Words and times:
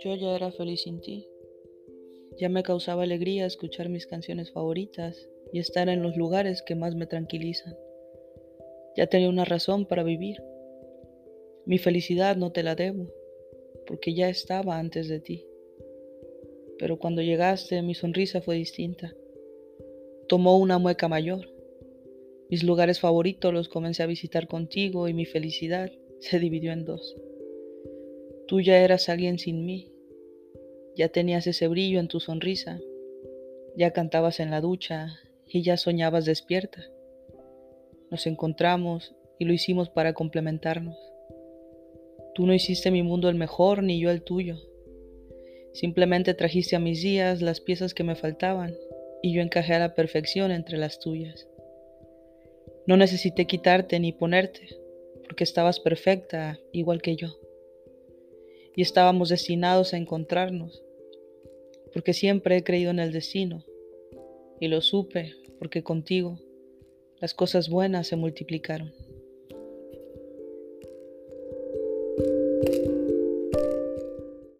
Yo 0.00 0.14
ya 0.14 0.34
era 0.36 0.50
feliz 0.52 0.82
sin 0.82 1.00
ti. 1.00 1.28
Ya 2.38 2.48
me 2.48 2.62
causaba 2.62 3.02
alegría 3.02 3.44
escuchar 3.46 3.88
mis 3.88 4.06
canciones 4.06 4.50
favoritas 4.52 5.28
y 5.52 5.58
estar 5.58 5.88
en 5.88 6.02
los 6.02 6.16
lugares 6.16 6.62
que 6.62 6.74
más 6.74 6.94
me 6.94 7.06
tranquilizan. 7.06 7.76
Ya 8.96 9.08
tenía 9.08 9.28
una 9.28 9.44
razón 9.44 9.84
para 9.86 10.02
vivir. 10.02 10.42
Mi 11.66 11.78
felicidad 11.78 12.36
no 12.36 12.52
te 12.52 12.62
la 12.62 12.74
debo, 12.74 13.12
porque 13.86 14.14
ya 14.14 14.28
estaba 14.28 14.78
antes 14.78 15.08
de 15.08 15.20
ti. 15.20 15.46
Pero 16.78 16.98
cuando 16.98 17.20
llegaste 17.20 17.82
mi 17.82 17.94
sonrisa 17.94 18.40
fue 18.40 18.54
distinta. 18.54 19.12
Tomó 20.28 20.56
una 20.58 20.78
mueca 20.78 21.08
mayor. 21.08 21.57
Mis 22.50 22.62
lugares 22.62 23.00
favoritos 23.00 23.52
los 23.52 23.68
comencé 23.68 24.02
a 24.02 24.06
visitar 24.06 24.48
contigo 24.48 25.08
y 25.08 25.14
mi 25.14 25.26
felicidad 25.26 25.92
se 26.20 26.38
dividió 26.38 26.72
en 26.72 26.84
dos. 26.84 27.14
Tú 28.46 28.60
ya 28.60 28.78
eras 28.78 29.10
alguien 29.10 29.38
sin 29.38 29.66
mí. 29.66 29.92
Ya 30.96 31.10
tenías 31.10 31.46
ese 31.46 31.68
brillo 31.68 32.00
en 32.00 32.08
tu 32.08 32.20
sonrisa. 32.20 32.80
Ya 33.76 33.92
cantabas 33.92 34.40
en 34.40 34.50
la 34.50 34.62
ducha 34.62 35.08
y 35.46 35.62
ya 35.62 35.76
soñabas 35.76 36.24
despierta. 36.24 36.82
Nos 38.10 38.26
encontramos 38.26 39.14
y 39.38 39.44
lo 39.44 39.52
hicimos 39.52 39.90
para 39.90 40.14
complementarnos. 40.14 40.96
Tú 42.34 42.46
no 42.46 42.54
hiciste 42.54 42.90
mi 42.90 43.02
mundo 43.02 43.28
el 43.28 43.34
mejor 43.34 43.82
ni 43.82 44.00
yo 44.00 44.10
el 44.10 44.22
tuyo. 44.22 44.56
Simplemente 45.72 46.34
trajiste 46.34 46.76
a 46.76 46.80
mis 46.80 47.02
días 47.02 47.42
las 47.42 47.60
piezas 47.60 47.94
que 47.94 48.04
me 48.04 48.16
faltaban 48.16 48.74
y 49.22 49.34
yo 49.34 49.42
encajé 49.42 49.74
a 49.74 49.80
la 49.80 49.94
perfección 49.94 50.50
entre 50.50 50.78
las 50.78 51.00
tuyas. 51.00 51.47
No 52.86 52.96
necesité 52.96 53.46
quitarte 53.46 53.98
ni 54.00 54.12
ponerte, 54.12 54.68
porque 55.24 55.44
estabas 55.44 55.80
perfecta 55.80 56.58
igual 56.72 57.02
que 57.02 57.16
yo 57.16 57.38
y 58.78 58.82
estábamos 58.82 59.28
destinados 59.28 59.92
a 59.92 59.96
encontrarnos, 59.96 60.84
porque 61.92 62.12
siempre 62.12 62.56
he 62.56 62.62
creído 62.62 62.92
en 62.92 63.00
el 63.00 63.10
destino 63.10 63.64
y 64.60 64.68
lo 64.68 64.80
supe 64.82 65.34
porque 65.58 65.82
contigo 65.82 66.38
las 67.20 67.34
cosas 67.34 67.68
buenas 67.68 68.06
se 68.06 68.14
multiplicaron. 68.14 68.94